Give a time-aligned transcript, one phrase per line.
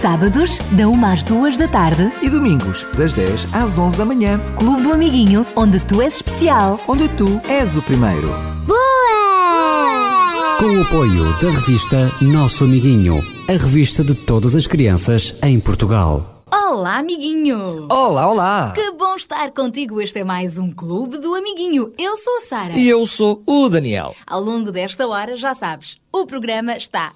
[0.00, 4.40] Sábados, da 1 às 2 da tarde, E domingos, das 10 às 11 da manhã,
[4.56, 6.80] Clube do Amiguinho, onde tu és especial.
[6.88, 8.28] onde tu és o primeiro.
[8.66, 10.56] Boa!
[10.58, 16.44] Com o apoio da revista Nosso Amiguinho, a revista de todas as crianças em Portugal.
[16.52, 17.86] Olá, amiguinho.
[17.90, 18.72] Olá, olá!
[18.74, 20.00] Que bom estar contigo.
[20.00, 21.92] Este é mais um Clube do Amiguinho.
[21.98, 22.72] Eu sou a Sara.
[22.78, 24.14] E eu sou o Daniel.
[24.26, 27.12] Ao longo desta hora, já sabes, o programa está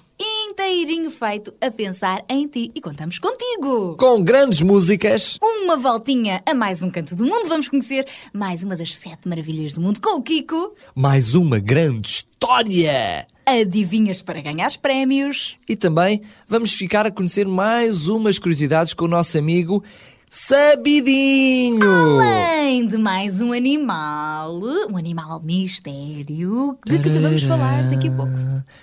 [0.55, 3.97] inteirinho feito a pensar em ti e contamos contigo.
[3.97, 7.49] Com grandes músicas, Uma voltinha a mais um canto do mundo.
[7.49, 10.73] Vamos conhecer mais uma das sete maravilhas do mundo com o Kiko.
[10.95, 13.27] mais uma grande história!
[13.45, 15.57] Adivinhas para ganhar prémios.
[15.67, 19.83] E também vamos ficar a conhecer mais umas curiosidades com o nosso amigo
[20.37, 22.19] Sabidinho!
[22.19, 24.59] Além de mais um animal,
[24.91, 28.33] um animal mistério, de que te vamos falar daqui a pouco.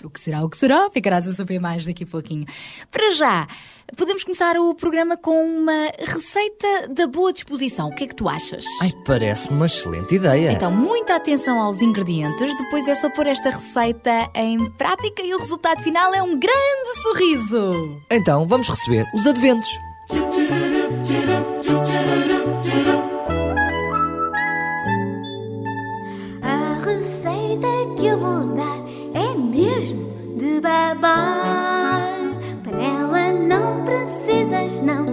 [0.02, 0.88] O que será, o que será?
[0.90, 2.46] Ficarás a saber mais daqui a pouquinho.
[2.90, 3.46] Para já,
[3.94, 7.88] podemos começar o programa com uma receita da boa disposição.
[7.88, 8.64] O que é que tu achas?
[8.80, 10.52] Ai, parece-me uma excelente ideia.
[10.52, 15.38] Então, muita atenção aos ingredientes, depois é só pôr esta receita em prática e o
[15.38, 18.00] resultado final é um grande sorriso.
[18.10, 19.68] Então, vamos receber os adventos.
[31.02, 32.00] De babar.
[32.62, 35.11] Panela não precisas, não,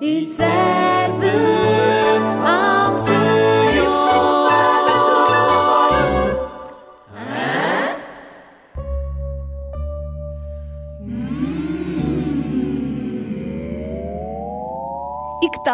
[0.00, 0.49] coração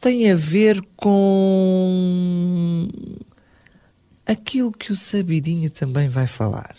[0.00, 2.88] Tem a ver com.
[4.26, 6.74] aquilo que o Sabidinho também vai falar.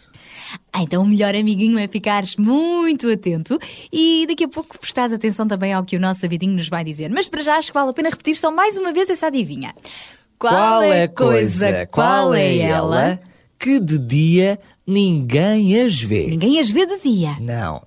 [0.71, 3.57] Ah, então o melhor amiguinho é ficares muito atento
[3.91, 7.09] e daqui a pouco prestares atenção também ao que o nosso sabidinho nos vai dizer.
[7.09, 9.73] Mas para já acho que vale a pena repetir só mais uma vez essa adivinha.
[10.37, 13.19] Qual é a coisa, qual é ela,
[13.63, 16.27] que de dia ninguém as vê?
[16.27, 17.37] Ninguém as vê de dia.
[17.41, 17.81] Não.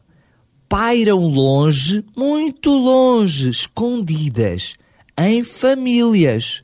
[0.66, 4.74] Pairam longe, muito longe, escondidas,
[5.18, 6.62] em famílias.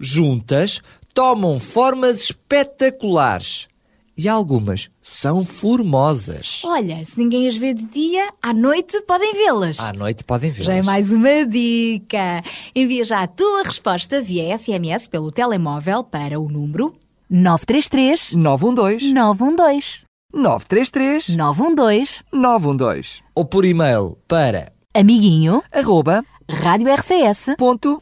[0.00, 0.80] Juntas,
[1.12, 3.68] tomam formas espetaculares.
[4.16, 6.62] E algumas são formosas.
[6.64, 9.78] Olha, se ninguém as vê de dia, à noite podem vê-las.
[9.78, 10.66] À noite podem vê-las.
[10.66, 12.42] Já é mais uma dica.
[12.74, 16.94] Envia já a tua resposta via SMS pelo telemóvel para o número
[17.34, 28.00] 933 912 912 933 912 912 Ou por e-mail para Amiguinho arroba radiorcs.pt ponto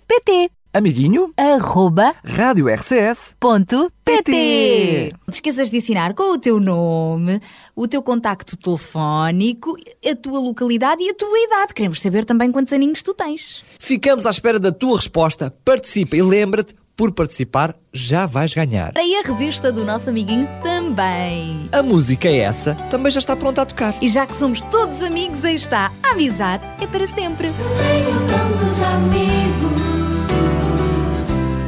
[0.75, 4.23] amiguinho arroba rádio RCS ponto PT.
[4.23, 5.13] pt.
[5.27, 7.41] Não te esqueças de assinar com o teu nome,
[7.75, 11.73] o teu contacto telefónico, a tua localidade e a tua idade.
[11.73, 13.63] Queremos saber também quantos aninhos tu tens.
[13.79, 15.55] Ficamos à espera da tua resposta.
[15.65, 18.93] Participa e lembra-te, por participar já vais ganhar.
[18.97, 21.69] E a revista do nosso amiguinho também.
[21.73, 23.97] A música é essa, também já está pronta a tocar.
[24.03, 25.93] E já que somos todos amigos, aí está.
[26.03, 27.51] A amizade é para sempre.
[27.79, 29.83] Tenho tantos amigos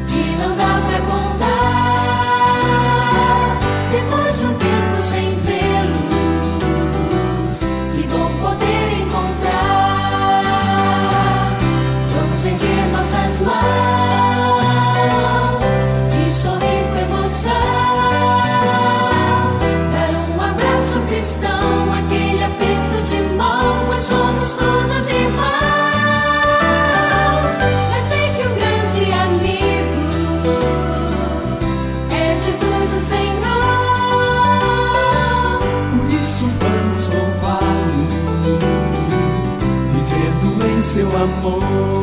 [0.09, 1.34] que não dá pra contar.
[41.45, 41.94] Amor.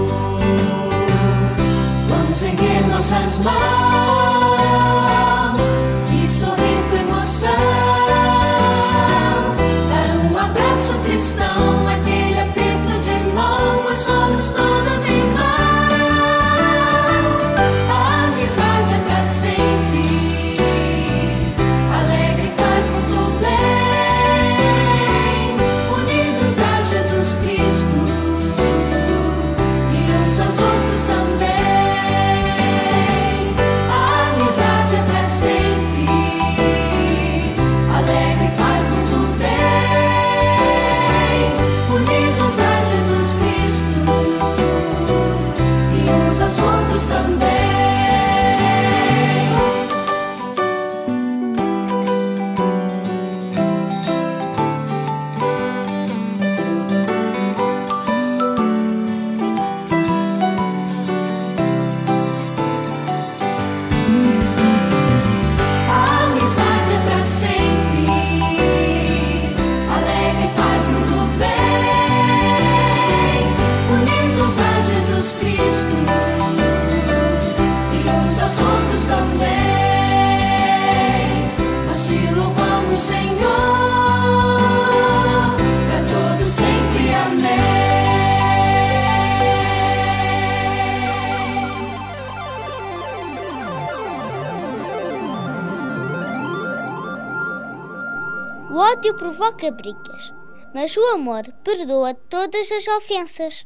[99.02, 100.32] Ódio provoca brigas,
[100.76, 103.66] mas o amor perdoa todas as ofensas.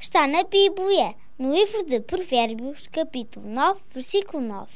[0.00, 4.70] Está na Bíblia, no livro de Provérbios, capítulo 9, versículo 9.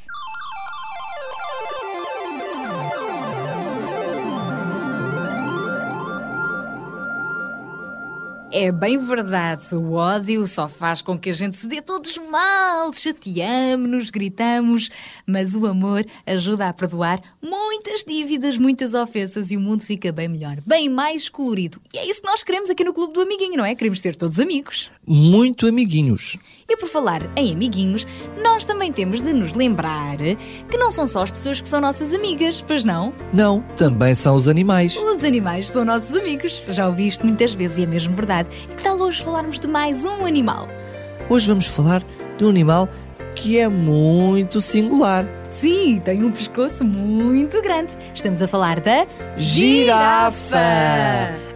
[8.57, 12.93] É bem verdade, o ódio só faz com que a gente se dê todos mal,
[12.95, 14.91] chateamos-nos, gritamos,
[15.27, 20.29] mas o amor ajuda a perdoar muitas dívidas, muitas ofensas e o mundo fica bem
[20.29, 21.83] melhor, bem mais colorido.
[21.93, 23.75] E é isso que nós queremos aqui no Clube do Amiguinho, não é?
[23.75, 24.89] Queremos ser todos amigos.
[25.05, 26.37] Muito amiguinhos.
[26.75, 28.05] E por falar em amiguinhos,
[28.43, 30.17] nós também temos de nos lembrar
[30.69, 33.13] que não são só as pessoas que são nossas amigas, pois não?
[33.33, 34.97] Não, também são os animais.
[34.97, 36.67] Os animais são nossos amigos.
[36.71, 38.49] Já ouvi isto muitas vezes e é mesmo verdade.
[38.67, 40.67] Que tal hoje falarmos de mais um animal?
[41.31, 42.03] Hoje vamos falar
[42.37, 42.89] de um animal
[43.37, 45.25] que é muito singular.
[45.65, 47.97] Sim, tem um pescoço muito grande.
[48.15, 50.59] Estamos a falar da Girafa!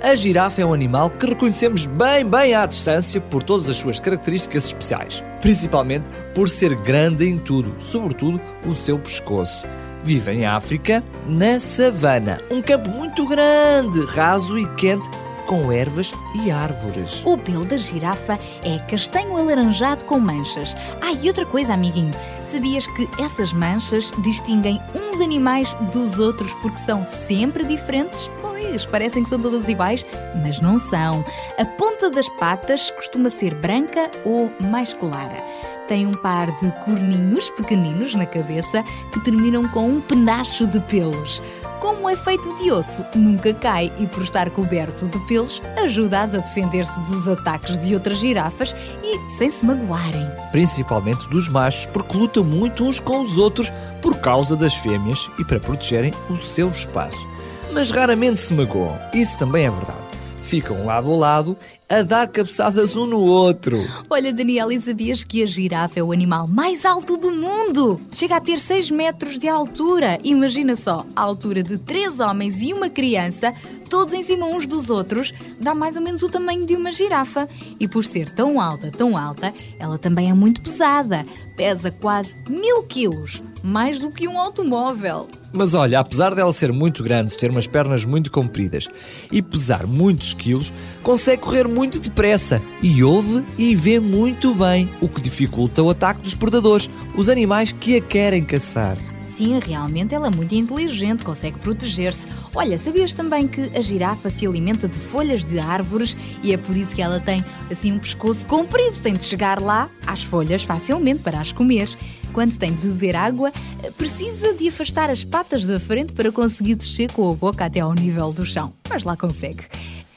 [0.03, 4.00] A girafa é um animal que reconhecemos bem, bem à distância por todas as suas
[4.00, 5.23] características especiais.
[5.43, 9.67] Principalmente por ser grande em tudo, sobretudo o seu pescoço.
[10.03, 15.07] Vive em África, na savana, um campo muito grande, raso e quente,
[15.47, 16.12] com ervas
[16.45, 17.23] e árvores.
[17.27, 20.75] O pelo da girafa é castanho alaranjado com manchas.
[21.00, 22.12] Ah, e outra coisa, amiguinho.
[22.50, 28.31] Sabias que essas manchas distinguem uns animais dos outros porque são sempre diferentes?
[28.40, 30.05] Pois, parecem que são todas iguais,
[30.43, 31.23] mas não são.
[31.59, 35.45] A ponta das patas costuma ser branca ou mais clara.
[35.88, 41.43] Tem um par de corninhos pequeninos na cabeça que terminam com um penacho de pelos.
[41.80, 46.38] Como é feito de osso, nunca cai e, por estar coberto de pelos, ajuda-as a
[46.38, 50.28] defender-se dos ataques de outras girafas e sem se magoarem.
[50.50, 53.70] Principalmente dos machos, porque lutam muito uns com os outros
[54.02, 57.25] por causa das fêmeas e para protegerem o seu espaço.
[57.73, 59.99] Mas raramente se magoam, isso também é verdade.
[60.42, 61.56] Ficam lado a lado
[61.88, 63.78] a dar cabeçadas um no outro.
[64.11, 67.99] Olha, Daniela, e sabias que a girafa é o animal mais alto do mundo?
[68.12, 70.18] Chega a ter 6 metros de altura.
[70.23, 73.54] Imagina só, a altura de três homens e uma criança,
[73.88, 77.49] todos em cima uns dos outros, dá mais ou menos o tamanho de uma girafa.
[77.80, 81.25] E por ser tão alta, tão alta, ela também é muito pesada.
[81.57, 85.28] Pesa quase mil quilos, mais do que um automóvel.
[85.52, 88.87] Mas olha, apesar dela ser muito grande, ter umas pernas muito compridas
[89.33, 95.09] e pesar muitos quilos, consegue correr muito depressa e ouve e vê muito bem, o
[95.09, 98.97] que dificulta o ataque dos predadores, os animais que a querem caçar.
[99.38, 102.26] Sim, realmente ela é muito inteligente, consegue proteger-se.
[102.52, 106.76] Olha, sabias também que a girafa se alimenta de folhas de árvores e é por
[106.76, 111.21] isso que ela tem assim um pescoço comprido, tem de chegar lá às folhas facilmente
[111.21, 111.88] para as comer.
[112.33, 113.52] Quando tem de beber água,
[113.97, 117.95] precisa de afastar as patas da frente para conseguir descer com a boca até ao
[117.95, 118.75] nível do chão.
[118.90, 119.62] Mas lá consegue.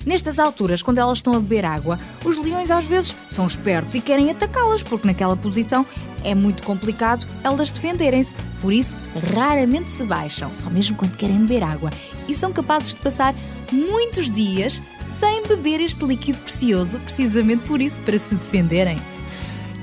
[0.04, 4.02] Nestas alturas, quando elas estão a beber água, os leões às vezes são espertos e
[4.02, 5.86] querem atacá-las, porque naquela posição
[6.24, 8.34] é muito complicado elas defenderem-se.
[8.62, 8.96] Por isso,
[9.34, 11.90] raramente se baixam, só mesmo quando querem beber água.
[12.28, 13.36] E são capazes de passar
[13.72, 14.82] muitos dias
[15.20, 18.98] sem beber este líquido precioso, precisamente por isso, para se defenderem.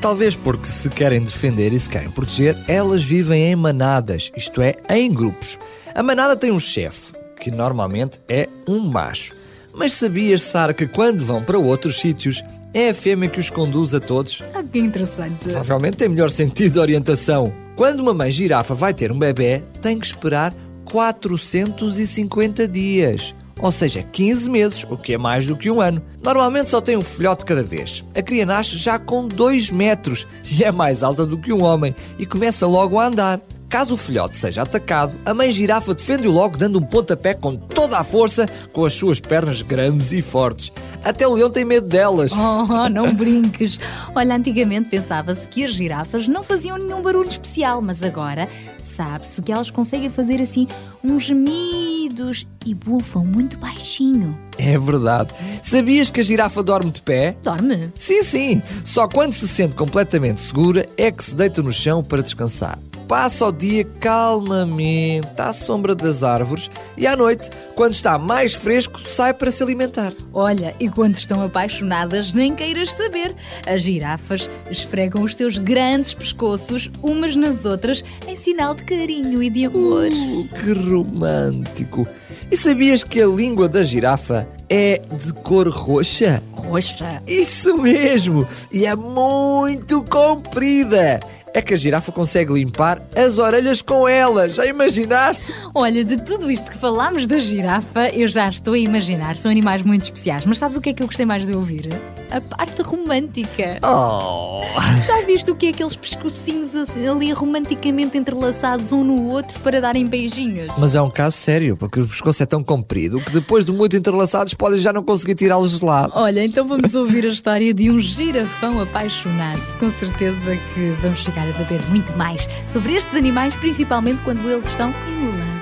[0.01, 4.77] Talvez porque se querem defender e se querem proteger, elas vivem em manadas, isto é,
[4.89, 5.59] em grupos.
[5.93, 9.35] A manada tem um chefe, que normalmente é um macho.
[9.75, 12.43] Mas sabias, Sara, que quando vão para outros sítios,
[12.81, 14.43] é a fêmea que os conduz a todos?
[14.55, 15.45] Ah, que interessante.
[15.45, 17.53] Provavelmente tem melhor sentido de orientação.
[17.75, 20.55] Quando uma mãe girafa vai ter um bebê, tem que esperar
[20.85, 23.35] 450 dias.
[23.61, 26.01] Ou seja, 15 meses, o que é mais do que um ano.
[26.23, 28.05] Normalmente só tem um filhote cada vez.
[28.15, 31.95] A cria nasce já com 2 metros e é mais alta do que um homem
[32.19, 33.41] e começa logo a andar.
[33.69, 37.99] Caso o filhote seja atacado, a mãe girafa defende-o logo dando um pontapé com toda
[37.99, 40.73] a força com as suas pernas grandes e fortes.
[41.05, 42.33] Até o leão tem medo delas.
[42.33, 43.79] Oh, não brinques.
[44.15, 48.49] Olha, antigamente pensava-se que as girafas não faziam nenhum barulho especial, mas agora
[48.83, 50.67] sabe-se que elas conseguem fazer assim
[51.05, 54.37] uns gemidos e bufam muito baixinho.
[54.57, 55.31] É verdade.
[55.63, 57.37] Sabias que a girafa dorme de pé?
[57.43, 57.93] Dorme?
[57.95, 58.63] Sim, sim.
[58.83, 62.79] Só quando se sente completamente segura é que se deita no chão para descansar.
[63.09, 69.01] Passa o dia calmamente à sombra das árvores e à noite, quando está mais fresco,
[69.01, 70.13] sai para se alimentar.
[70.31, 73.35] Olha, e quando estão apaixonadas, nem queiras saber.
[73.67, 79.49] As girafas esfregam os seus grandes pescoços umas nas outras em sinal de carinho e
[79.49, 80.11] de amor.
[80.11, 82.07] Uh, que romântico!
[82.51, 86.43] E sabias que a língua da girafa é de cor roxa?
[86.53, 87.23] Roxa?
[87.27, 88.47] Isso mesmo!
[88.71, 91.21] E é muito comprida!
[91.55, 94.57] É que a girafa consegue limpar as orelhas com elas.
[94.57, 95.53] Já imaginaste?
[95.75, 99.37] Olha, de tudo isto que falámos da girafa, eu já estou a imaginar.
[99.37, 100.45] São animais muito especiais.
[100.45, 101.89] Mas sabes o que é que eu gostei mais de ouvir?
[102.31, 103.79] A parte romântica.
[103.83, 104.61] Oh!
[105.05, 110.07] Já viste o que é aqueles pescocinhos ali romanticamente entrelaçados um no outro para darem
[110.07, 110.69] beijinhos?
[110.79, 113.97] Mas é um caso sério, porque o pescoço é tão comprido que depois de muito
[113.97, 116.11] entrelaçados podem já não conseguir tirá-los de lá.
[116.13, 119.79] Olha, então vamos ouvir a história de um girafão apaixonado.
[119.79, 124.67] Com certeza que vamos chegar a saber muito mais sobre estes animais, principalmente quando eles
[124.67, 125.59] estão in love.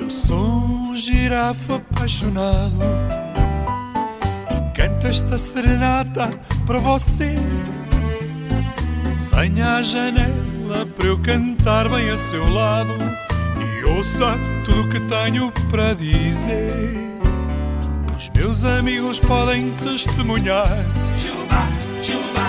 [0.00, 2.78] Eu sou um girafa apaixonado
[4.50, 6.28] e canto esta serenata
[6.66, 7.36] para você.
[9.34, 12.94] Venha à janela para eu cantar bem a seu lado
[13.60, 17.04] e ouça tudo o que tenho para dizer.
[18.16, 20.68] Os meus amigos podem testemunhar.
[22.00, 22.43] E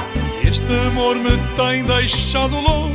[0.48, 2.94] este amor me tem deixado louco.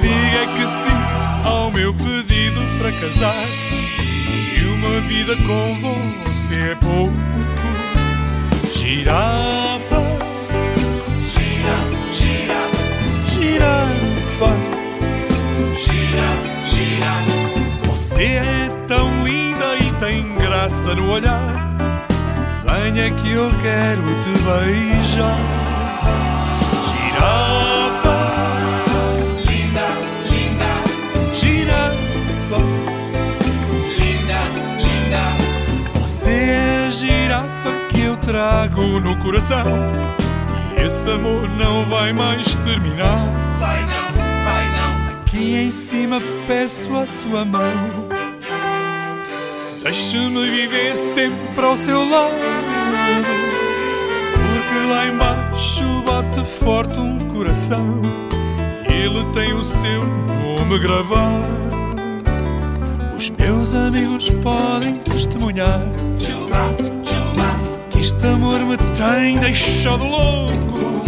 [0.00, 3.46] Diga que sim ao meu pedido para casar.
[4.56, 5.74] E uma vida com
[6.24, 7.12] você é pouco.
[8.74, 10.02] Girafa,
[11.32, 11.76] gira,
[12.12, 12.60] gira,
[13.26, 14.52] girafa,
[15.78, 16.28] gira,
[16.66, 17.14] gira.
[17.86, 21.71] Você é tão linda e tem graça no olhar.
[22.72, 25.36] Venha que eu quero te beijar.
[26.88, 28.16] Girafa,
[29.46, 29.88] linda,
[30.24, 32.56] linda, girafa,
[33.98, 34.40] linda,
[34.78, 36.00] linda.
[36.00, 39.66] Você é a girafa que eu trago no coração.
[40.74, 43.26] E esse amor não vai mais terminar.
[43.58, 44.14] Vai não,
[44.44, 45.10] vai não.
[45.10, 48.01] Aqui em cima peço a sua mão.
[49.82, 52.34] Deixe-me viver sempre ao seu lado.
[54.32, 58.00] Porque lá embaixo bate forte um coração.
[58.88, 61.72] Ele tem o seu nome gravado.
[63.16, 65.80] Os meus amigos podem testemunhar.
[67.90, 71.02] Que este amor me tem deixado louco.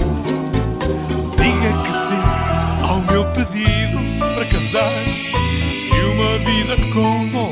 [1.36, 4.00] Diga que sim ao meu pedido
[4.34, 4.92] para casar.
[5.06, 7.43] E uma vida com você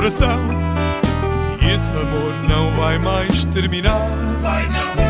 [0.00, 0.40] coração.
[1.60, 4.00] E esse amor não vai mais terminar.
[4.40, 5.09] Vai não.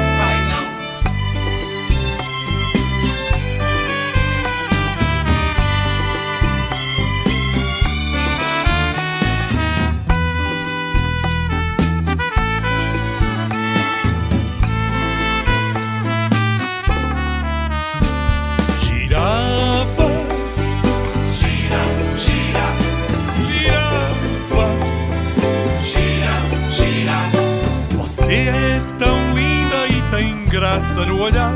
[30.91, 31.55] Graça no olhar.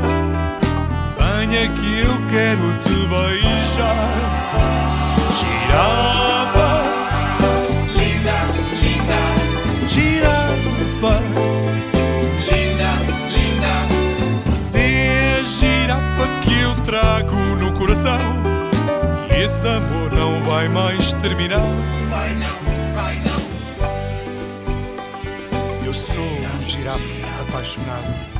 [1.17, 4.09] Venha que eu quero te beijar.
[5.39, 6.83] Girafa,
[7.93, 8.37] linda,
[8.81, 9.19] linda,
[9.87, 11.19] girafa,
[12.49, 12.91] linda,
[13.29, 13.73] linda.
[14.45, 18.19] Você é a girafa que eu trago no coração.
[19.29, 21.59] E esse amor não vai mais terminar.
[22.09, 23.41] Vai não, vai não.
[25.85, 27.01] Eu sou um girafa
[27.41, 28.34] apaixonado.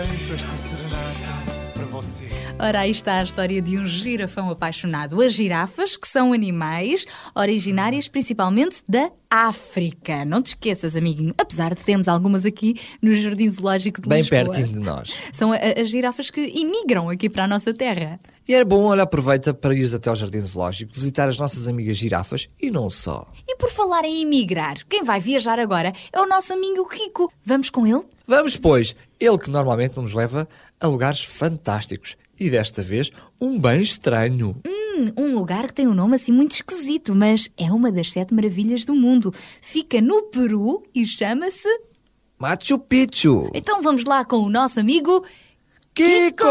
[0.00, 2.24] Canto esta serenata para você.
[2.58, 5.20] Ora, aí está a história de um girafão apaixonado.
[5.20, 10.24] As girafas, que são animais originárias principalmente da África.
[10.24, 14.44] Não te esqueças, amiguinho, apesar de termos algumas aqui no Jardim Zoológico de Bem Lisboa.
[14.44, 15.18] pertinho de nós.
[15.34, 18.18] São as girafas que imigram aqui para a nossa terra.
[18.48, 21.98] E é bom, olha, aproveita para ires até ao Jardim Zoológico, visitar as nossas amigas
[21.98, 23.30] girafas e não só.
[23.46, 27.30] E por falar em imigrar, quem vai viajar agora é o nosso amigo Kiko.
[27.44, 28.02] Vamos com ele?
[28.26, 30.48] Vamos, pois, ele que normalmente nos leva
[30.80, 34.56] a lugares fantásticos e desta vez um bem estranho.
[34.66, 38.32] Hum, um lugar que tem um nome assim muito esquisito, mas é uma das sete
[38.32, 39.32] maravilhas do mundo.
[39.60, 41.68] Fica no Peru e chama-se.
[42.38, 43.50] Machu Picchu.
[43.52, 45.22] Então vamos lá com o nosso amigo.
[45.92, 46.46] Kiko!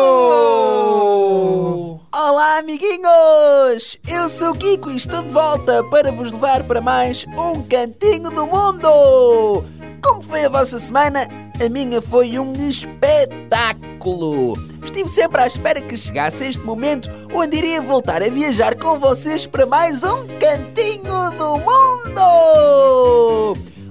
[2.14, 3.98] Olá, amiguinhos!
[4.08, 8.30] Eu sou o Kiko e estou de volta para vos levar para mais um cantinho
[8.30, 9.64] do mundo!
[10.04, 11.49] Como foi a vossa semana?
[11.62, 14.58] A minha foi um espetáculo!
[14.82, 19.46] Estive sempre à espera que chegasse este momento onde iria voltar a viajar com vocês
[19.46, 22.22] para mais um cantinho do mundo!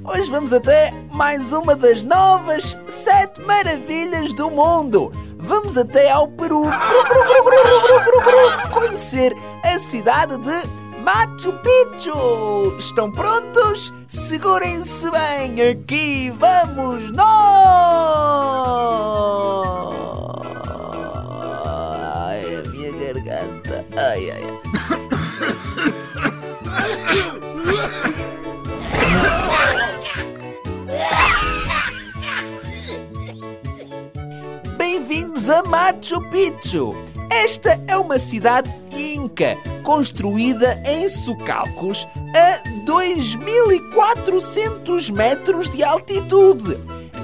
[0.03, 5.13] Hoje vamos até mais uma das novas sete maravilhas do mundo.
[5.37, 6.63] Vamos até ao Peru
[8.73, 12.77] conhecer a cidade de Machu Picchu.
[12.79, 13.95] Estão prontos?
[14.07, 17.27] Segurem-se bem, aqui vamos nós!
[22.15, 23.87] Ai, a minha garganta.
[23.97, 24.59] Ai, ai, ai.
[34.77, 36.95] Bem-vindos a Machu Picchu!
[37.31, 39.57] Esta é uma cidade inca,
[39.89, 46.77] construída em socalcos a 2.400 metros de altitude.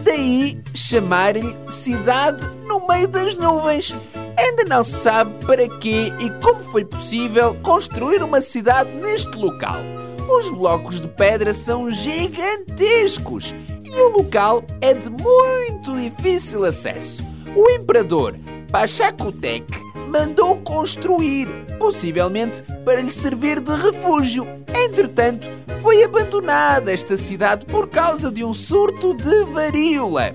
[0.02, 3.94] Daí chamar-lhe cidade no meio das nuvens.
[4.38, 9.82] Ainda não se sabe para quê e como foi possível construir uma cidade neste local.
[10.26, 17.22] Os blocos de pedra são gigantescos e o local é de muito difícil acesso.
[17.54, 18.34] O imperador
[18.72, 19.66] Pachacutec
[20.14, 24.46] mandou construir, possivelmente para lhe servir de refúgio.
[24.72, 25.50] Entretanto,
[25.82, 30.32] foi abandonada esta cidade por causa de um surto de varíola.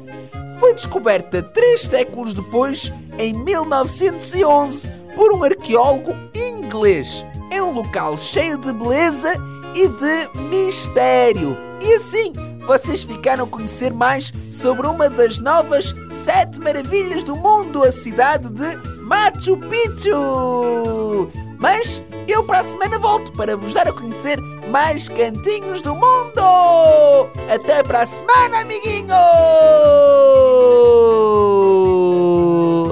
[0.60, 7.26] Foi descoberta três séculos depois, em 1911, por um arqueólogo inglês.
[7.50, 9.34] É um local cheio de beleza
[9.74, 11.56] e de mistério.
[11.80, 12.34] E assim,
[12.68, 18.50] vocês ficaram a conhecer mais sobre uma das novas sete maravilhas do mundo, a cidade
[18.50, 21.32] de Machu Picchu.
[21.58, 27.32] Mas eu para a semana volto para vos dar a conhecer mais cantinhos do mundo.
[27.52, 29.16] Até para a semana, amiguinho!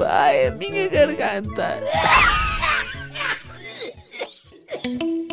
[0.08, 1.84] Ai, a minha garganta.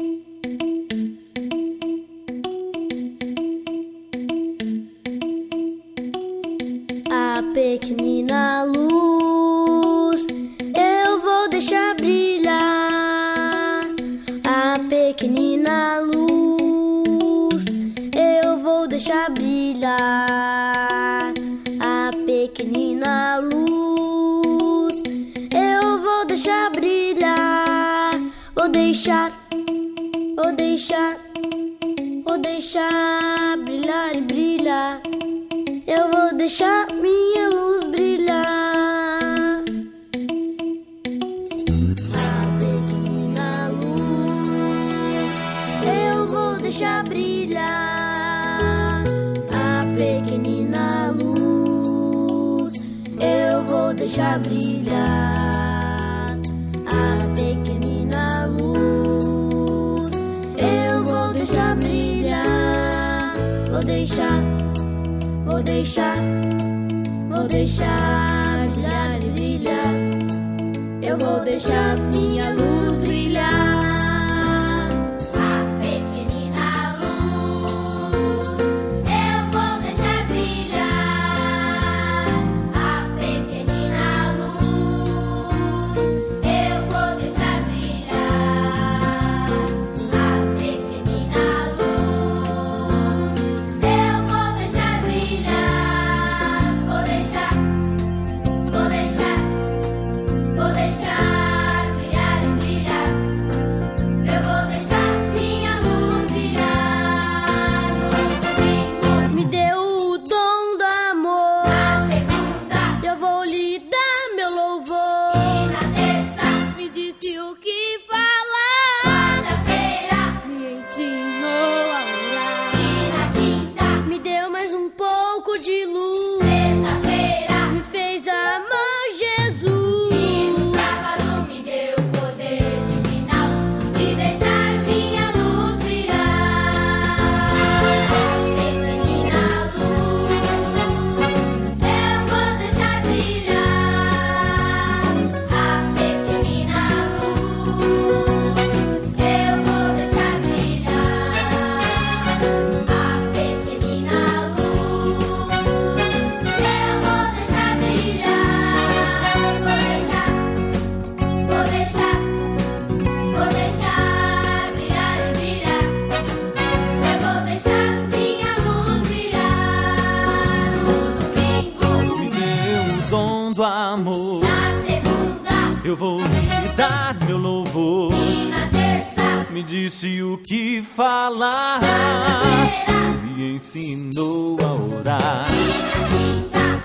[184.62, 185.46] a orar,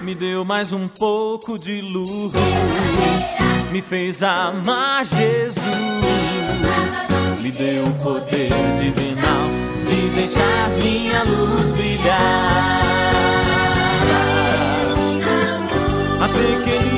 [0.01, 2.33] me deu mais um pouco de luz,
[3.71, 5.55] me fez amar Jesus,
[7.41, 9.49] me deu o poder divinal
[9.87, 12.81] de deixar minha luz brilhar.
[16.23, 16.90] A pequenina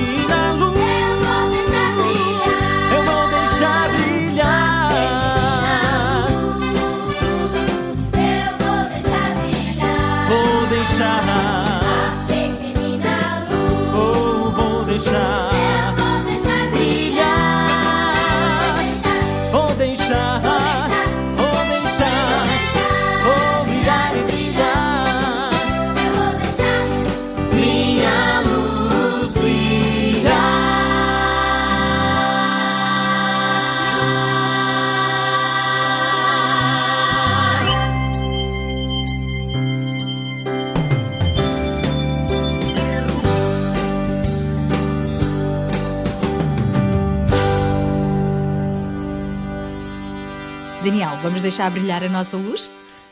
[51.22, 52.68] vamos deixar brilhar a nossa luz?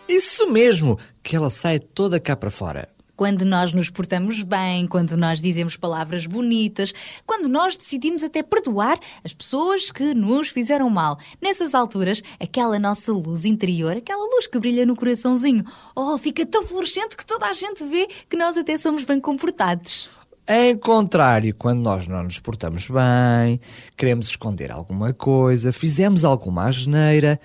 [0.08, 2.88] Isso mesmo, que ela sai toda cá para fora.
[3.14, 6.92] Quando nós nos portamos bem, quando nós dizemos palavras bonitas,
[7.24, 11.18] quando nós decidimos até perdoar as pessoas que nos fizeram mal.
[11.40, 16.66] Nessas alturas, aquela nossa luz interior, aquela luz que brilha no coraçãozinho, oh, fica tão
[16.66, 20.08] fluorescente que toda a gente vê que nós até somos bem comportados.
[20.48, 23.60] Em contrário, quando nós não nos portamos bem,
[23.96, 27.38] queremos esconder alguma coisa, fizemos alguma asneira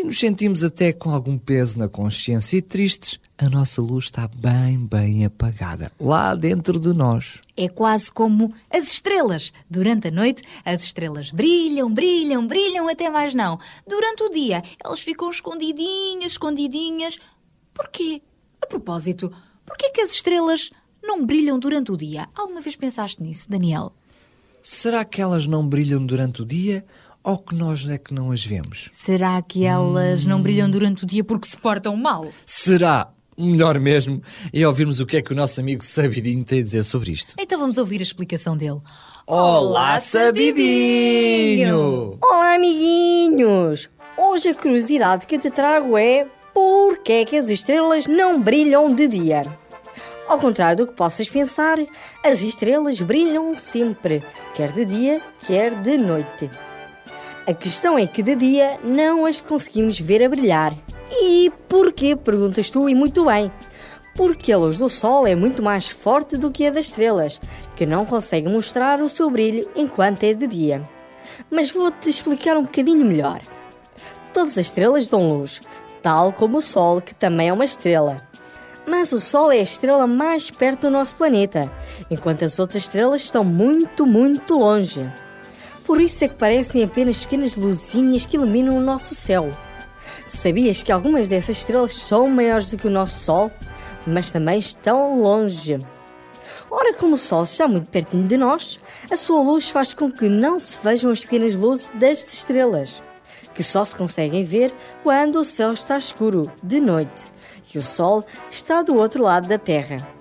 [0.00, 4.26] e nos sentimos até com algum peso na consciência e tristes, a nossa luz está
[4.26, 7.42] bem, bem apagada, lá dentro de nós.
[7.54, 9.52] É quase como as estrelas.
[9.68, 13.58] Durante a noite, as estrelas brilham, brilham, brilham até mais não.
[13.86, 17.18] Durante o dia, elas ficam escondidinhas, escondidinhas.
[17.74, 18.22] Porquê?
[18.62, 19.30] A propósito,
[19.66, 20.70] porquê que as estrelas
[21.02, 22.26] não brilham durante o dia?
[22.34, 23.92] Alguma vez pensaste nisso, Daniel?
[24.62, 26.84] Será que elas não brilham durante o dia
[27.22, 28.90] ou que nós é que não as vemos?
[28.92, 32.26] Será que elas não brilham durante o dia porque se portam mal?
[32.46, 33.10] Será?
[33.38, 36.84] Melhor mesmo é ouvirmos o que é que o nosso amigo Sabidinho tem a dizer
[36.84, 37.34] sobre isto.
[37.38, 38.80] Então vamos ouvir a explicação dele.
[39.26, 40.98] Olá, Sabidinho!
[42.22, 43.88] Olá, amiguinhos!
[44.18, 48.94] Hoje a curiosidade que te trago é por que é que as estrelas não brilham
[48.94, 49.42] de dia?
[50.28, 51.78] Ao contrário do que possas pensar,
[52.24, 54.22] as estrelas brilham sempre,
[54.54, 56.50] quer de dia, quer de noite.
[57.50, 60.72] A questão é que de dia não as conseguimos ver a brilhar.
[61.10, 62.14] E porquê?
[62.14, 63.50] Perguntas tu e muito bem.
[64.14, 67.40] Porque a luz do Sol é muito mais forte do que a das estrelas,
[67.74, 70.88] que não conseguem mostrar o seu brilho enquanto é de dia.
[71.50, 73.40] Mas vou-te explicar um bocadinho melhor.
[74.32, 75.60] Todas as estrelas dão luz,
[76.00, 78.22] tal como o Sol, que também é uma estrela.
[78.86, 81.68] Mas o Sol é a estrela mais perto do nosso planeta,
[82.08, 85.12] enquanto as outras estrelas estão muito, muito longe.
[85.84, 89.50] Por isso é que parecem apenas pequenas luzinhas que iluminam o nosso céu.
[90.26, 93.50] Sabias que algumas dessas estrelas são maiores do que o nosso Sol,
[94.06, 95.78] mas também estão longe?
[96.70, 98.78] Ora, como o Sol está muito pertinho de nós,
[99.10, 103.02] a sua luz faz com que não se vejam as pequenas luzes das estrelas,
[103.54, 107.32] que só se conseguem ver quando o céu está escuro, de noite,
[107.74, 110.19] e o Sol está do outro lado da Terra.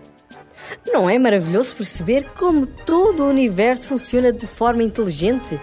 [0.86, 5.60] Não é maravilhoso perceber como todo o universo funciona de forma inteligente?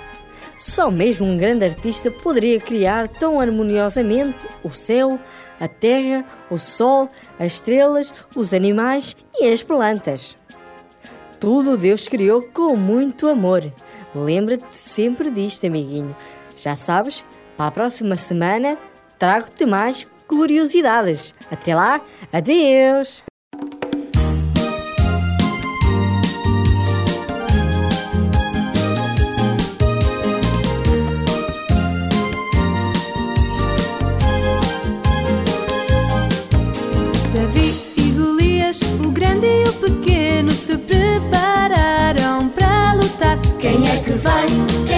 [0.56, 5.20] Só mesmo um grande artista poderia criar tão harmoniosamente o céu,
[5.60, 10.36] a terra, o sol, as estrelas, os animais e as plantas.
[11.38, 13.70] Tudo Deus criou com muito amor.
[14.14, 16.16] Lembra-te sempre disto, amiguinho.
[16.56, 17.22] Já sabes,
[17.56, 18.78] para a próxima semana
[19.18, 21.34] trago-te mais curiosidades.
[21.50, 22.00] Até lá,
[22.32, 23.25] adeus!
[44.16, 44.95] Quem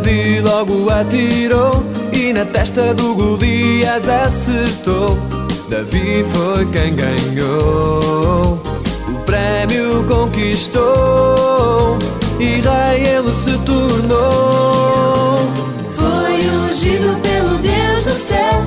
[0.00, 5.18] Davi logo atirou e na testa do Golias acertou.
[5.68, 8.58] Davi foi quem ganhou,
[9.08, 11.98] o prémio conquistou
[12.38, 15.46] e rei ele se tornou.
[15.94, 18.62] Foi ungido pelo Deus do céu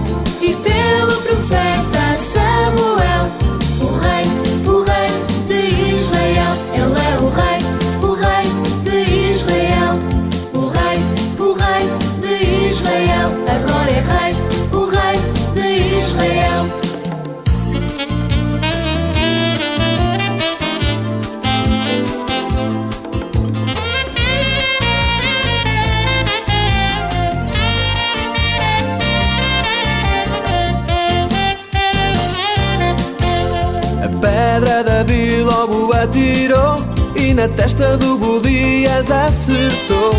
[36.13, 36.76] atirou
[37.15, 40.12] e na testa do Golias acertou.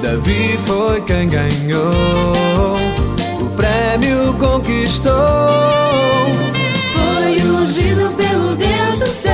[0.00, 2.76] Davi foi quem ganhou,
[3.40, 5.12] o prémio conquistou.
[6.94, 9.31] Foi ungido pelo Deus do céu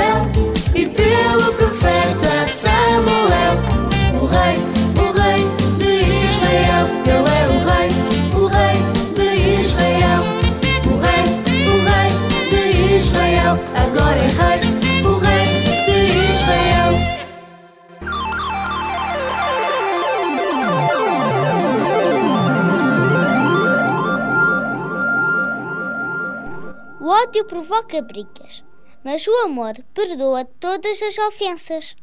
[27.49, 28.63] provoca brigas,
[29.03, 31.97] mas o amor perdoa todas as ofensas.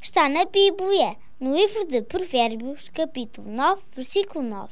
[0.00, 4.68] Está na Bíblia, no livro de Provérbios, capítulo 9, versículo 9.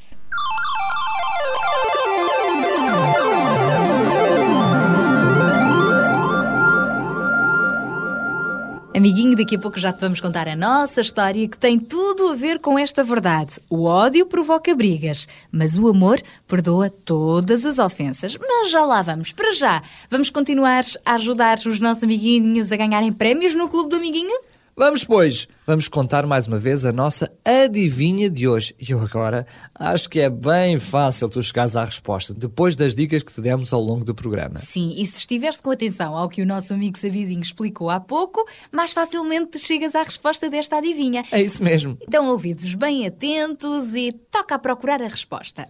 [8.96, 12.34] Amiguinho, daqui a pouco já te vamos contar a nossa história que tem tudo a
[12.34, 13.60] ver com esta verdade.
[13.68, 18.38] O ódio provoca brigas, mas o amor perdoa todas as ofensas.
[18.40, 19.32] Mas já lá vamos.
[19.32, 23.96] Para já, vamos continuar a ajudar os nossos amiguinhos a ganharem prémios no Clube do
[23.96, 24.40] Amiguinho?
[24.78, 28.74] Vamos, pois, vamos contar mais uma vez a nossa adivinha de hoje.
[28.78, 33.22] E eu agora acho que é bem fácil tu chegares à resposta, depois das dicas
[33.22, 34.58] que te demos ao longo do programa.
[34.58, 38.46] Sim, e se estiveres com atenção ao que o nosso amigo Sabidinho explicou há pouco,
[38.70, 41.24] mais facilmente chegas à resposta desta adivinha.
[41.32, 41.96] É isso mesmo.
[42.02, 45.64] Então, ouvidos bem atentos e toca a procurar a resposta.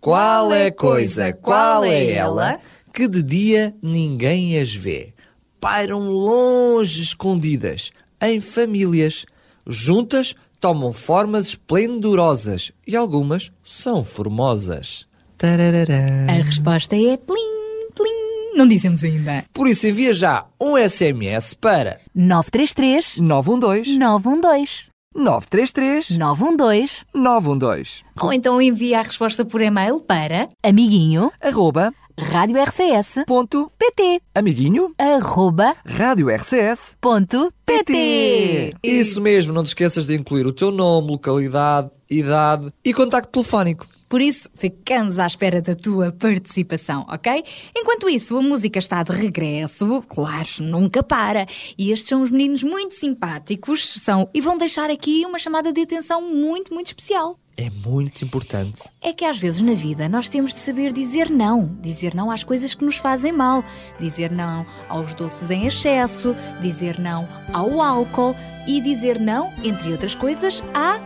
[0.00, 2.58] Qual é a coisa, qual é ela,
[2.94, 5.12] que de dia ninguém as vê?
[5.60, 9.26] Pairam longe escondidas, em famílias.
[9.66, 15.06] Juntas tomam formas esplendorosas e algumas são formosas.
[15.42, 18.54] A resposta é plim, plim.
[18.54, 19.44] Não dizemos ainda.
[19.52, 28.62] Por isso envia já um SMS para 933 912 912 933 912 912 Ou então
[28.62, 36.28] envia a resposta por e-mail para amiguinho arroba rádio RCS ponto pt amiguinho arroba rádio
[36.28, 42.72] RCS ponto pt Isso mesmo, não te esqueças de incluir o teu nome, localidade, idade
[42.84, 43.86] e contacto telefónico.
[44.08, 47.42] Por isso, ficamos à espera da tua participação, ok?
[47.74, 51.46] Enquanto isso, a música está de regresso, claro, nunca para.
[51.78, 55.80] E estes são os meninos muito simpáticos, são e vão deixar aqui uma chamada de
[55.80, 57.38] atenção muito, muito especial.
[57.56, 58.88] É muito importante.
[59.00, 61.66] É que às vezes na vida nós temos de saber dizer não.
[61.80, 63.62] Dizer não às coisas que nos fazem mal.
[64.00, 66.34] Dizer não aos doces em excesso.
[66.60, 68.34] Dizer não ao álcool.
[68.66, 71.00] E dizer não, entre outras coisas, à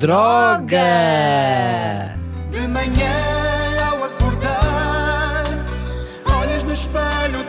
[0.00, 0.80] Droga!
[2.50, 3.12] De manhã
[3.86, 5.44] ao acordar,
[6.24, 7.44] olhas no espelho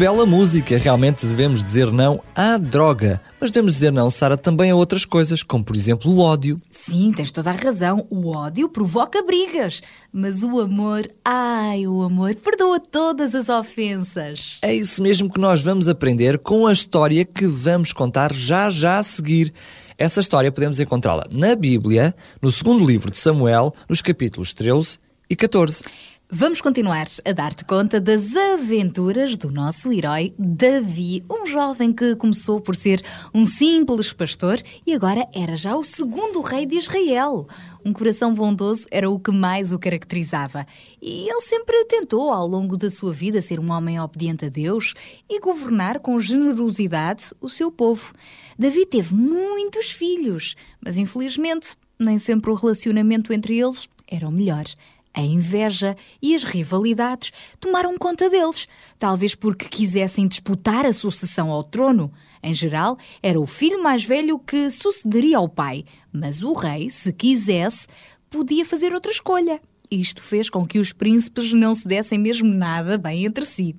[0.00, 0.78] bela música!
[0.78, 3.20] Realmente devemos dizer não à droga.
[3.38, 6.58] Mas devemos dizer não, Sara, também a outras coisas, como por exemplo o ódio.
[6.70, 8.06] Sim, tens toda a razão.
[8.08, 9.82] O ódio provoca brigas.
[10.10, 14.56] Mas o amor, ai, o amor perdoa todas as ofensas.
[14.62, 18.96] É isso mesmo que nós vamos aprender com a história que vamos contar já já
[18.96, 19.52] a seguir.
[19.98, 24.98] Essa história podemos encontrá-la na Bíblia, no segundo livro de Samuel, nos capítulos 13
[25.28, 25.84] e 14.
[26.32, 32.60] Vamos continuar a dar-te conta das aventuras do nosso herói Davi, um jovem que começou
[32.60, 33.02] por ser
[33.34, 37.48] um simples pastor e agora era já o segundo rei de Israel.
[37.84, 40.64] Um coração bondoso era o que mais o caracterizava.
[41.02, 44.94] E ele sempre tentou, ao longo da sua vida, ser um homem obediente a Deus
[45.28, 48.12] e governar com generosidade o seu povo.
[48.56, 54.64] Davi teve muitos filhos, mas infelizmente nem sempre o relacionamento entre eles era o melhor.
[55.12, 61.64] A inveja e as rivalidades tomaram conta deles, talvez porque quisessem disputar a sucessão ao
[61.64, 62.12] trono.
[62.42, 67.12] Em geral, era o filho mais velho que sucederia ao pai, mas o rei, se
[67.12, 67.86] quisesse,
[68.30, 69.60] podia fazer outra escolha.
[69.90, 73.74] Isto fez com que os príncipes não se dessem mesmo nada bem entre si.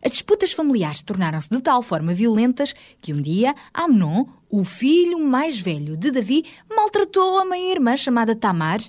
[0.00, 2.72] As disputas familiares tornaram-se de tal forma violentas
[3.02, 8.80] que um dia Amnon, o filho mais velho de Davi, maltratou a meia-irmã chamada Tamar.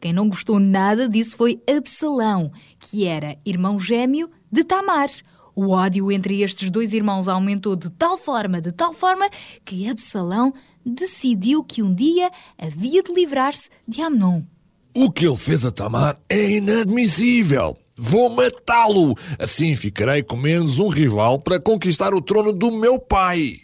[0.00, 5.08] Quem não gostou nada disso foi Absalão, que era irmão gêmeo de Tamar.
[5.56, 9.28] O ódio entre estes dois irmãos aumentou de tal forma, de tal forma,
[9.64, 10.52] que Absalão
[10.84, 14.42] decidiu que um dia havia de livrar-se de Amnon.
[14.96, 17.76] O que ele fez a Tamar é inadmissível.
[17.96, 19.16] Vou matá-lo.
[19.38, 23.58] Assim ficarei com menos um rival para conquistar o trono do meu pai.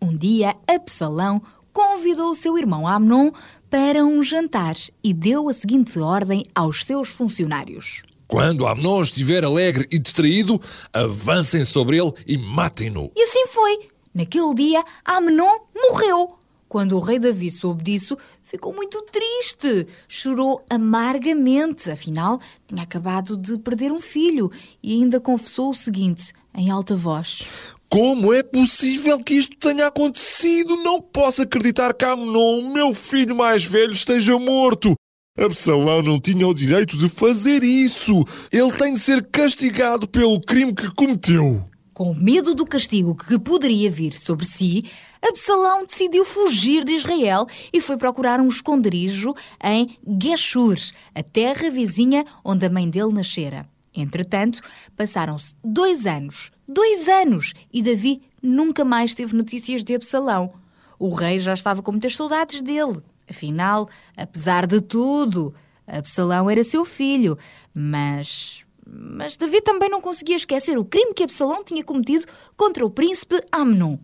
[0.00, 1.42] Um dia, Absalão
[1.72, 3.30] convidou seu irmão Amnon
[3.70, 8.02] para um jantar e deu a seguinte ordem aos seus funcionários.
[8.26, 10.60] Quando Amnon estiver alegre e distraído,
[10.92, 13.10] avancem sobre ele e matem-no.
[13.14, 13.88] E assim foi.
[14.14, 16.38] Naquele dia, Amnon morreu.
[16.66, 19.86] Quando o rei Davi soube disso, ficou muito triste.
[20.08, 24.50] Chorou amargamente, afinal, tinha acabado de perder um filho
[24.82, 27.46] e ainda confessou o seguinte, em alta voz:
[27.92, 30.78] Como é possível que isto tenha acontecido?
[30.78, 34.94] Não posso acreditar que Amnon, meu filho mais velho, esteja morto.
[35.38, 38.24] Absalão não tinha o direito de fazer isso.
[38.50, 41.62] Ele tem de ser castigado pelo crime que cometeu.
[41.92, 44.90] Com medo do castigo que poderia vir sobre si,
[45.20, 50.78] Absalão decidiu fugir de Israel e foi procurar um esconderijo em Geshur,
[51.14, 53.68] a terra vizinha onde a mãe dele nascera.
[53.94, 54.62] Entretanto,
[54.96, 60.52] passaram-se dois anos, dois anos, e Davi nunca mais teve notícias de Absalão.
[60.98, 63.00] O rei já estava com muitas saudades dele.
[63.28, 65.54] Afinal, apesar de tudo,
[65.86, 67.36] Absalão era seu filho.
[67.74, 68.64] Mas.
[68.86, 73.40] Mas Davi também não conseguia esquecer o crime que Absalão tinha cometido contra o príncipe
[73.50, 73.96] Amnon.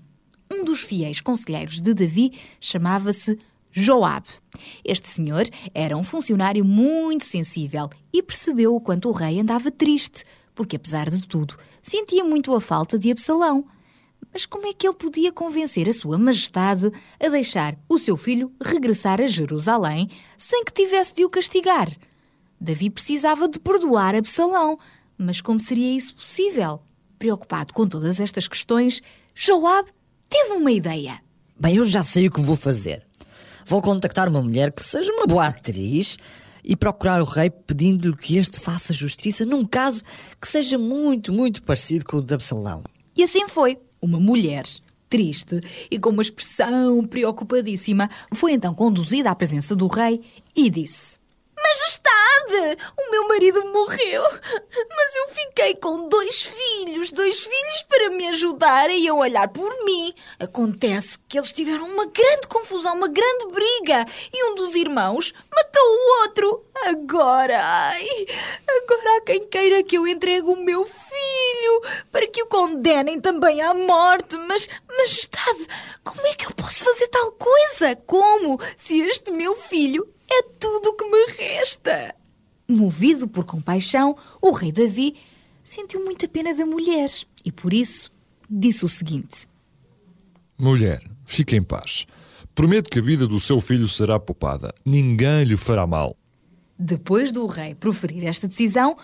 [0.50, 3.38] Um dos fiéis conselheiros de Davi chamava-se
[3.70, 4.28] Joabe.
[4.84, 10.24] Este senhor era um funcionário muito sensível e percebeu o quanto o rei andava triste,
[10.54, 11.56] porque apesar de tudo,
[11.88, 13.64] sentia muito a falta de Absalão.
[14.32, 18.52] Mas como é que ele podia convencer a sua majestade a deixar o seu filho
[18.62, 21.88] regressar a Jerusalém sem que tivesse de o castigar?
[22.60, 24.78] Davi precisava de perdoar Absalão,
[25.16, 26.80] mas como seria isso possível?
[27.18, 29.00] Preocupado com todas estas questões,
[29.34, 29.90] Joabe
[30.28, 31.18] teve uma ideia.
[31.58, 33.06] Bem, eu já sei o que vou fazer.
[33.64, 36.18] Vou contactar uma mulher que seja uma boa atriz
[36.68, 40.02] e procurar o rei pedindo-lhe que este faça justiça num caso
[40.38, 42.84] que seja muito, muito parecido com o de Absalão.
[43.16, 43.78] E assim foi.
[44.00, 44.64] Uma mulher,
[45.08, 45.60] triste
[45.90, 50.20] e com uma expressão preocupadíssima, foi então conduzida à presença do rei
[50.54, 51.17] e disse:
[51.62, 58.28] Majestade, o meu marido morreu, mas eu fiquei com dois filhos, dois filhos para me
[58.28, 60.14] ajudarem a olhar por mim.
[60.38, 65.82] Acontece que eles tiveram uma grande confusão, uma grande briga, e um dos irmãos matou
[65.82, 66.64] o outro.
[66.84, 68.06] Agora, ai,
[68.68, 71.82] agora há quem queira que eu entregue o meu filho
[72.12, 74.36] para que o condenem também à morte.
[74.36, 75.66] Mas, majestade,
[76.04, 77.96] como é que eu posso fazer tal coisa?
[78.06, 78.60] Como?
[78.76, 82.14] Se este meu filho é tudo o que me resta.
[82.68, 85.16] Movido por compaixão, o rei Davi
[85.64, 87.10] sentiu muita pena da mulher
[87.44, 88.10] e por isso
[88.48, 89.48] disse o seguinte:
[90.58, 92.06] Mulher, fique em paz.
[92.54, 94.74] Prometo que a vida do seu filho será poupada.
[94.84, 96.16] Ninguém lhe fará mal.
[96.78, 98.96] Depois do rei proferir esta decisão,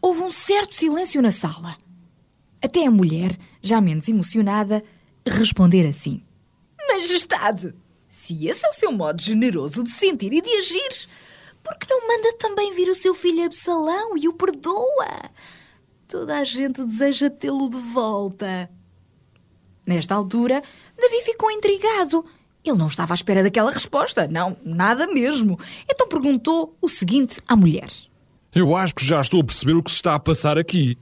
[0.00, 1.76] houve um certo silêncio na sala.
[2.60, 4.82] Até a mulher, já menos emocionada,
[5.26, 6.22] responder assim:
[6.88, 7.74] Majestade,
[8.22, 11.08] se esse é o seu modo generoso de sentir e de agir,
[11.60, 15.28] por que não manda também vir o seu filho Absalão e o perdoa?
[16.06, 18.70] Toda a gente deseja tê-lo de volta.
[19.84, 20.62] Nesta altura,
[20.96, 22.24] Davi ficou intrigado.
[22.64, 25.58] Ele não estava à espera daquela resposta, não, nada mesmo.
[25.90, 27.88] Então perguntou o seguinte à mulher:
[28.54, 30.96] Eu acho que já estou a perceber o que se está a passar aqui.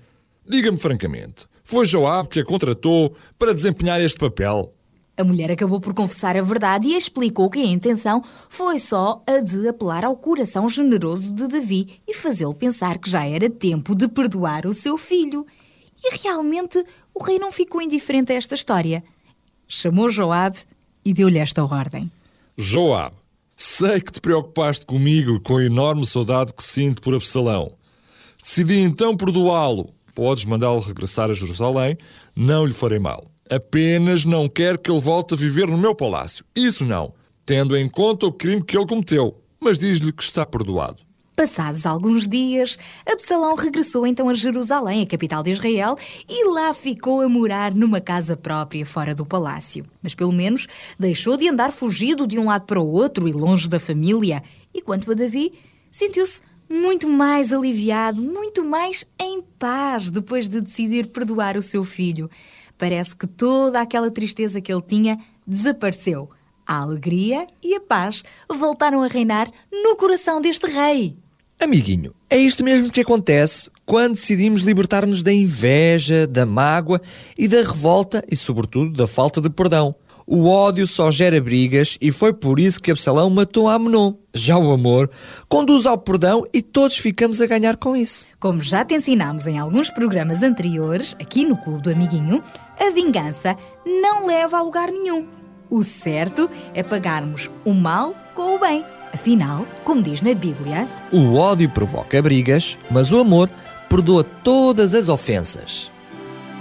[0.49, 4.75] Diga-me francamente, foi Joab que a contratou para desempenhar este papel?
[5.21, 9.41] A mulher acabou por confessar a verdade e explicou que a intenção foi só a
[9.41, 14.09] de apelar ao coração generoso de Davi e fazê-lo pensar que já era tempo de
[14.09, 15.47] perdoar o seu filho.
[16.03, 16.83] E realmente
[17.14, 19.05] o rei não ficou indiferente a esta história.
[19.68, 20.61] Chamou Joabe
[21.05, 22.11] e deu-lhe esta ordem.
[22.57, 23.14] Joab,
[23.55, 27.73] sei que te preocupaste comigo com a enorme saudade que sinto por Absalão.
[28.43, 29.93] Decidi então perdoá-lo.
[30.14, 31.99] Podes mandá-lo regressar a Jerusalém,
[32.35, 33.31] não lhe farei mal.
[33.51, 36.44] Apenas não quero que ele volte a viver no meu palácio.
[36.55, 37.12] Isso não,
[37.44, 39.42] tendo em conta o crime que ele cometeu.
[39.59, 41.03] Mas diz-lhe que está perdoado.
[41.34, 45.96] Passados alguns dias, Absalão regressou então a Jerusalém, a capital de Israel,
[46.28, 49.84] e lá ficou a morar numa casa própria fora do palácio.
[50.01, 53.68] Mas pelo menos deixou de andar fugido de um lado para o outro e longe
[53.68, 54.44] da família.
[54.72, 55.53] E quanto a Davi,
[55.90, 62.30] sentiu-se muito mais aliviado, muito mais em paz depois de decidir perdoar o seu filho.
[62.81, 66.31] Parece que toda aquela tristeza que ele tinha desapareceu.
[66.66, 71.14] A alegria e a paz voltaram a reinar no coração deste rei.
[71.61, 77.03] Amiguinho, é isto mesmo que acontece quando decidimos libertar-nos da inveja, da mágoa
[77.37, 79.95] e da revolta e, sobretudo, da falta de perdão.
[80.33, 84.14] O ódio só gera brigas e foi por isso que Absalão matou Amnon.
[84.33, 85.11] Já o amor
[85.49, 88.28] conduz ao perdão e todos ficamos a ganhar com isso.
[88.39, 92.41] Como já te ensinámos em alguns programas anteriores, aqui no Clube do Amiguinho,
[92.78, 95.26] a vingança não leva a lugar nenhum.
[95.68, 98.85] O certo é pagarmos o mal com o bem.
[99.12, 103.51] Afinal, como diz na Bíblia, O ódio provoca brigas, mas o amor
[103.89, 105.91] perdoa todas as ofensas.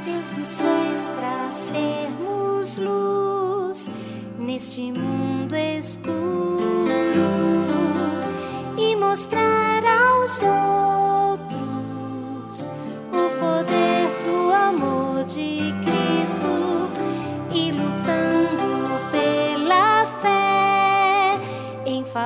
[0.04, 0.79] Deus nos fez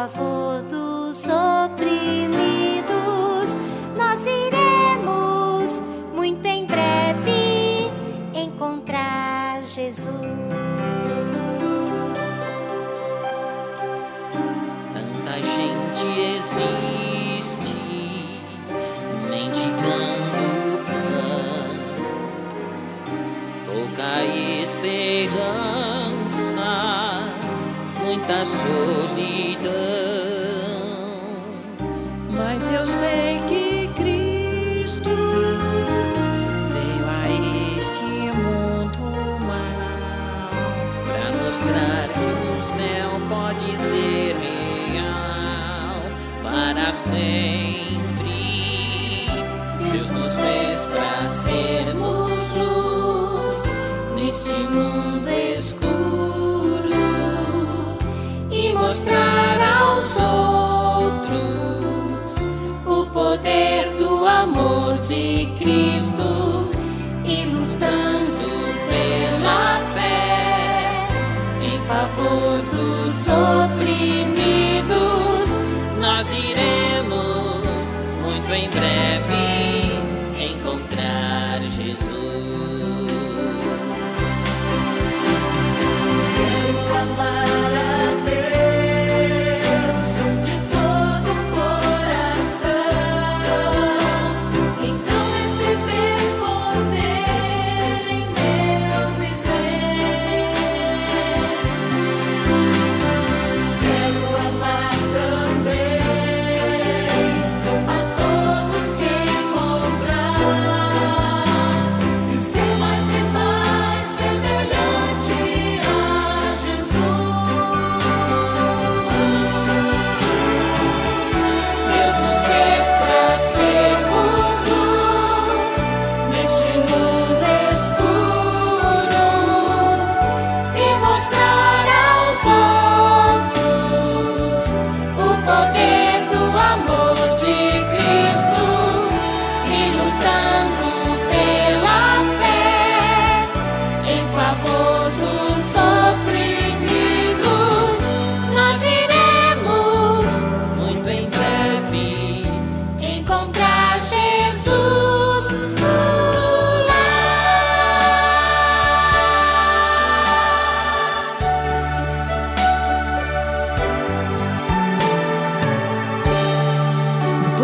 [0.08, 2.38] favor dos oprimidos.
[3.97, 5.82] Nós iremos
[6.14, 7.89] muito em breve
[8.34, 10.12] encontrar Jesus.
[14.91, 17.78] Tanta gente existe
[19.30, 21.78] mendigando pão,
[23.66, 25.74] pouca esperança
[28.24, 29.33] tanta solidão.
[46.84, 47.83] Para sempre.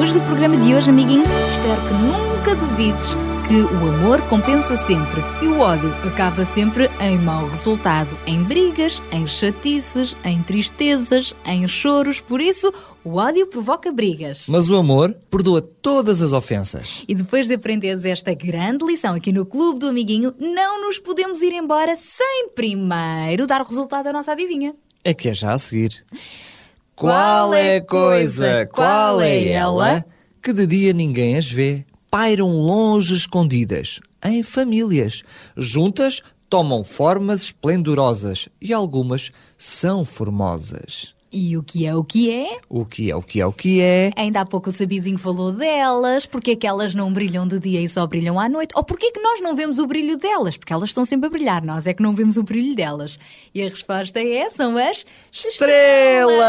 [0.09, 1.93] Depois do programa de hoje, amiguinho, espero que
[2.39, 3.07] nunca duvides
[3.49, 9.03] que o amor compensa sempre e o ódio acaba sempre em mau resultado, em brigas,
[9.11, 12.21] em chatices, em tristezas, em choros.
[12.21, 12.73] Por isso,
[13.03, 14.45] o ódio provoca brigas.
[14.47, 17.03] Mas o amor perdoa todas as ofensas.
[17.09, 21.41] E depois de aprenderes esta grande lição aqui no Clube do Amiguinho, não nos podemos
[21.41, 24.73] ir embora sem primeiro dar o resultado da nossa adivinha.
[25.03, 26.05] É que é já a seguir.
[26.95, 30.05] Qual é a coisa, qual é ela,
[30.41, 35.21] que de dia ninguém as vê, pairam longe escondidas, em famílias,
[35.55, 41.15] juntas tomam formas esplendorosas e algumas são formosas.
[41.31, 42.59] E o que é o que é?
[42.67, 44.11] O que é, o que é, o que é?
[44.15, 47.79] Ainda há pouco o Sabidinho falou delas, porque é que elas não brilham de dia
[47.79, 48.73] e só brilham à noite?
[48.75, 50.57] Ou porque é que nós não vemos o brilho delas?
[50.57, 53.19] Porque elas estão sempre a brilhar, nós é que não vemos o brilho delas.
[53.53, 56.39] E a resposta é, são as Estrelas!